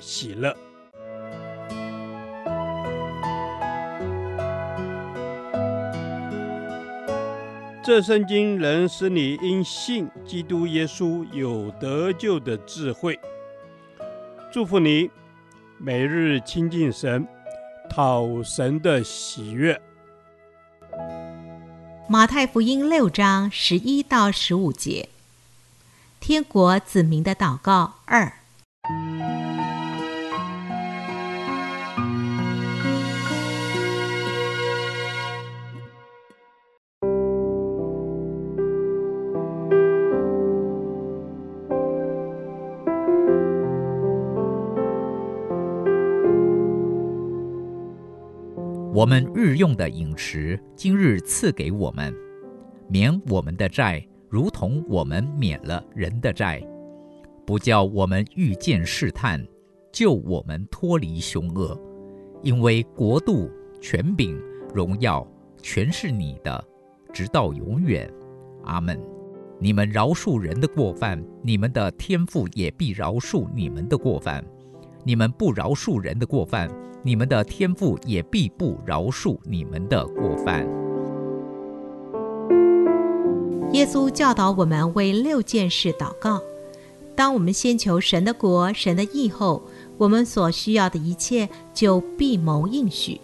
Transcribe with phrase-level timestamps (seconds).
[0.00, 0.56] 喜乐。
[7.82, 13.18] 这圣经能使你因信基督耶稣有得救的智慧。
[14.52, 15.10] 祝福你，
[15.78, 17.26] 每日亲近神，
[17.88, 19.80] 讨神的喜悦。
[22.08, 25.08] 马太福音六章十一到十五节，
[26.20, 28.39] 天国子民的祷告二。
[48.92, 52.12] 我们日用的饮食，今日赐给我们，
[52.88, 56.60] 免我们的债，如同我们免了人的债，
[57.46, 59.46] 不叫我们遇见试探，
[59.92, 61.80] 救我们脱离凶恶，
[62.42, 63.48] 因为国度、
[63.80, 64.36] 权柄、
[64.74, 65.24] 荣耀，
[65.62, 66.62] 全是你的，
[67.12, 68.12] 直到永远。
[68.64, 69.00] 阿门。
[69.60, 74.42] 你们饶恕人的过犯，你们的天父也必饶恕你们的过犯；
[75.02, 76.70] 你们不饶恕人的过犯，
[77.02, 80.66] 你们的天父也必不饶恕你们的过犯。
[83.72, 86.40] 耶稣教导我们为六件事祷告。
[87.14, 89.62] 当我们先求神的国、神的义后，
[89.96, 93.20] 我们所需要的一切就必蒙应许。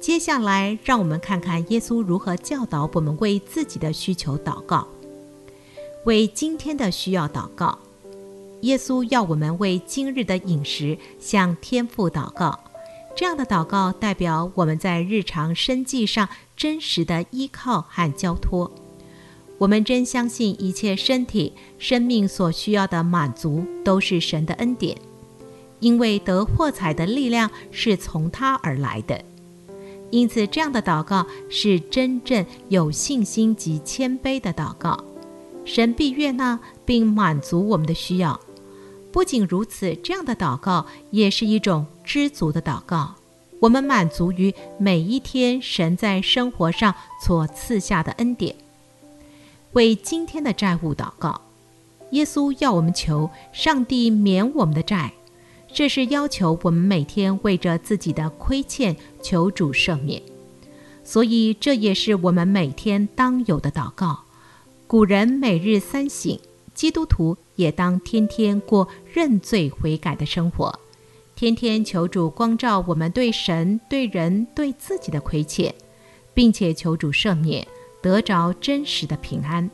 [0.00, 4.86] 接下来，让我们看看耶稣如何教导我们为自己的需求祷告。
[6.04, 7.78] 为今天的需要祷告，
[8.64, 12.58] 耶稣要我们为今日的饮食向天父祷告。
[13.14, 16.26] 这样的祷告代表我们在日常生计上
[16.56, 18.70] 真实的依靠和交托。
[19.58, 24.96] 我们真相信一切身体、生命所需要的满足都是神的恩典，
[25.80, 29.22] 因为得货财的力量是从他而来的。
[30.10, 34.98] 因此，这样的祷告是真正有信心及谦卑的祷告。
[35.66, 38.40] 神必悦纳并满足我们的需要。
[39.14, 43.14] 不仅如此，这样的祷告也是一种知足的祷告。
[43.60, 46.92] 我们满足于每一天神在生活上
[47.22, 48.56] 所赐下的恩典。
[49.74, 51.40] 为今天的债务祷告，
[52.10, 55.12] 耶稣要我们求上帝免我们的债，
[55.72, 60.20] 这是要求我们每天为着自己的亏欠求主赦免。
[61.04, 64.24] 所以这也是我们每天当有的祷告。
[64.88, 66.36] 古人每日三省。
[66.74, 70.78] 基督徒也当天天过认罪悔改的生活，
[71.36, 75.74] 天天求主光照我们对神、对人、对自己的亏欠，
[76.32, 77.66] 并且求主赦免，
[78.02, 79.70] 得着真实的平安。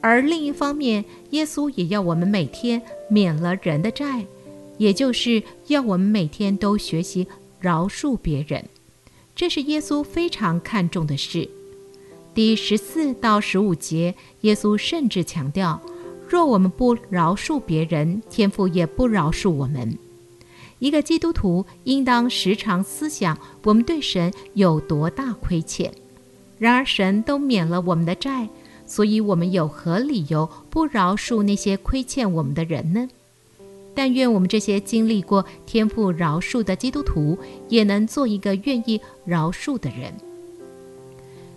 [0.00, 4.24] 而另一方面，耶稣也要我们每天免了人的债，
[4.76, 7.26] 也就是要我们每天都学习
[7.60, 8.64] 饶恕别人，
[9.34, 11.48] 这是耶稣非常看重的事。
[12.32, 15.80] 第十四到十五节，耶稣甚至强调。
[16.28, 19.96] 若我们不饶恕别人，天父也不饶恕我们。
[20.78, 25.92] 一个基督徒应当时常思想我们对神有多大亏欠。
[26.58, 28.48] 然而神都免了我们的债，
[28.86, 33.08] 所以我们有何理由不饶恕那些亏欠我们的人呢？
[33.94, 37.36] 但愿我们这些经历过天父饶恕的基督徒，
[37.68, 40.12] 也能做一个愿意饶恕的人。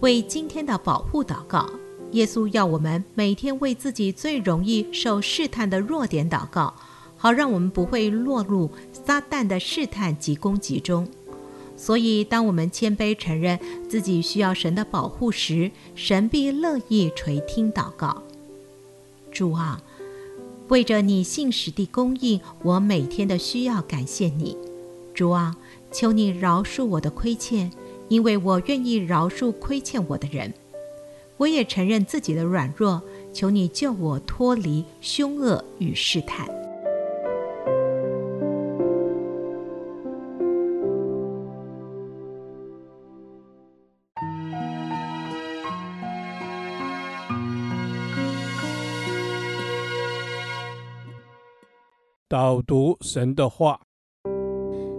[0.00, 1.68] 为今天的保护祷告。
[2.12, 6.74] 耶稣要我们每天为自己最容易受试探的弱点祷告，
[7.16, 11.08] 好让我们不会落入撒旦的试探及攻击中。
[11.74, 18.22] 所以，当我们谦卑承认自己需要神的保护时，神必乐意垂听祷告。
[19.32, 19.82] 主啊，
[20.68, 24.56] 为着你信实的供应，我每天的需要感谢你。
[25.14, 25.56] 主啊，
[25.90, 27.72] 求你饶恕我的亏欠，
[28.08, 30.52] 因为我愿意饶恕亏欠我的人。
[31.42, 33.02] 我也承认自己的软弱，
[33.32, 36.46] 求你救我脱离凶恶与试探。
[52.28, 53.80] 导读神的话。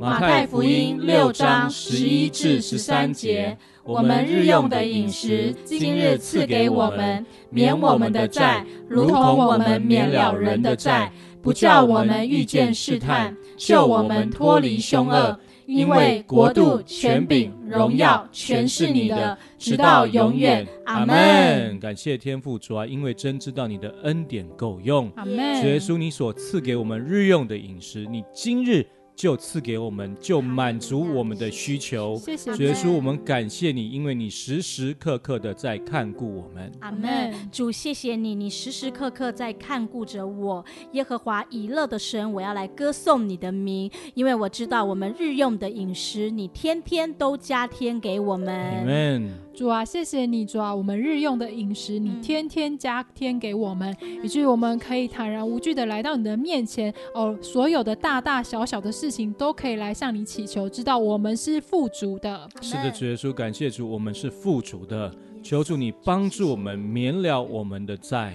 [0.00, 15.38] 马太福音六章十一至十三节，我们日用的饮食，今日赐给我们，免我们的债，如同我们免了人的债，不叫我们遇见试探，救我们脱离凶恶。
[15.66, 20.66] 因为国度、权柄、荣耀，全是你的，直到永远。
[20.84, 21.78] 阿门。
[21.80, 25.10] 感谢天父主啊，因为真知道你的恩典够用。
[25.16, 25.62] 阿门。
[25.62, 28.86] 主耶稣，你所赐给我们日用的饮食，你今日。
[29.16, 32.16] 就赐给我们，就满足我们的需求。
[32.16, 36.70] 谢谢主耶稣，我们感谢你，因为你时时刻刻的在看顾我们。
[36.80, 37.32] 阿门。
[37.52, 40.64] 主，谢谢你，你时时刻刻在看顾着我。
[40.92, 48.54] 耶和华以勒的神，我要来歌颂你的名，因为我知道我们日用的饮食，你天天都加添给我们。
[48.54, 49.43] 阿门。
[49.54, 56.92] 主啊，谢谢你，主啊，我们日用的饮食，你天天加添给我们，以至于我们可以坦然无惧的来到你的面前。
[57.14, 62.48] 哦，所有的大大小小的事情都可以来向你祈求，知道我们是富足的。
[62.60, 65.14] 是的，主耶稣，感谢主，我们是富足的。
[65.44, 68.34] 求主你帮助我们免了我们的债，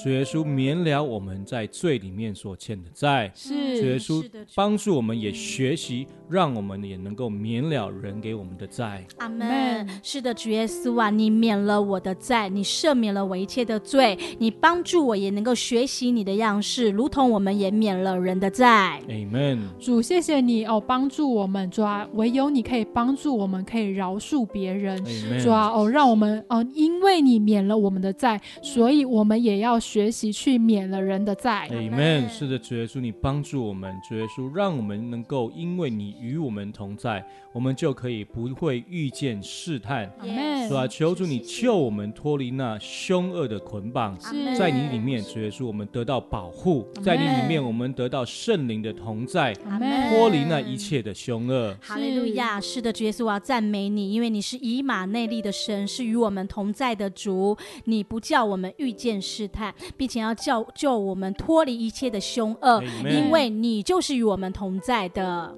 [0.00, 4.24] 主耶稣免了我们在罪里面所欠的债，是主耶稣
[4.54, 9.04] 帮助我们也学习，让我们也能够免了人给我们的债。
[9.18, 9.84] 阿门。
[10.04, 19.02] 是的，主耶稣啊，你免了我的债，你赦免了我一切的罪，你帮助我也能够学习你的样式，如同我们也免了人的债。
[19.08, 19.58] 阿门。
[19.80, 25.04] 主，谢谢你哦，帮助我们，主啊，唯有你可以帮助我们，可以饶恕别人，
[25.42, 26.43] 主啊，哦，让我们。
[26.48, 31.68] 哦，因为你免了我们的债，所以我们也要学习去免了人的债。
[31.70, 32.28] Amen。
[32.28, 40.10] 是的，主耶稣，你帮助我们，主耶稣，让我们能够因为你与我们同在，我们就可以不会遇见试探。
[40.18, 40.53] 阿门。
[40.68, 40.86] 是吧？
[40.86, 44.16] 求主你救我们脱离那凶恶的捆绑，
[44.56, 51.76] 在你里面，主耶稣，我们得到保护，在你里面，我们得到圣灵的同在，脱离那一切的凶恶。
[51.80, 52.60] 哈利路亚！
[52.60, 65.54] 是的，主耶稣，我要赞美你，因为你是以马内利的神，是与我们同在的主，你不叫我们遇见试探，并且要叫救我们脱离一切的凶恶因为你就是与我们同在的。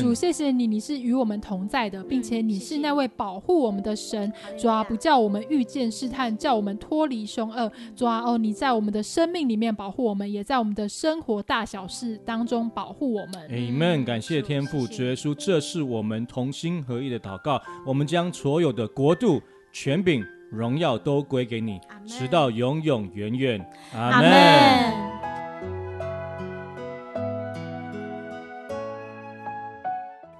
[0.00, 4.32] 主，谢谢你，你是与我们同在的，并且你是那位保护我们的神。
[4.58, 7.70] 主啊，不叫我们遇见试探，叫我们脱离凶恶。
[7.96, 13.48] 主啊，哦，你在我们的生命里面保护我们，也在我们的生活大小事当中保护我们。
[13.48, 14.04] Amen。
[14.04, 17.60] 感谢天父，主耶稣，这是我们同心合意的祷告。
[17.86, 19.40] 我们将所有的国度、
[19.72, 23.70] 权柄、荣耀都归给你，直到永永远远。
[23.94, 25.04] 阿门。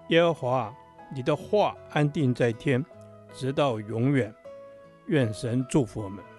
[0.08, 0.72] 耶和华，
[1.14, 2.84] 你的话安定在天，
[3.34, 4.34] 直到永远。
[5.06, 6.33] 愿神祝福我们。